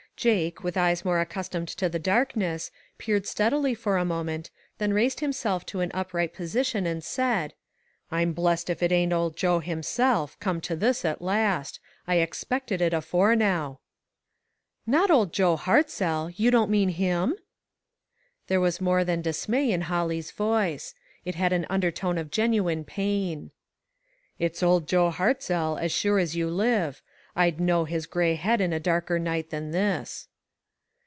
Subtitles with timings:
[0.17, 2.69] Jake, with eyes more accustomed to the darkness,
[2.99, 7.55] peered steadily for a moment, then raised himself to an upright position and said:
[8.11, 11.79] 41 I'm blessed if it ain't old Joe himself, come to this at last!
[12.05, 13.79] I expected it afore now.""
[14.85, 16.29] Not old Joe Hartzell!
[16.35, 17.33] you don't mean him?"
[18.47, 20.93] There was more than dismay iu Holly's voice.
[21.25, 23.49] It had an undertone of genuine pain."
[24.37, 27.01] It's old Joe Hartzell, as sure as you live.
[27.33, 30.27] I'd know his gray head in a darker night than this."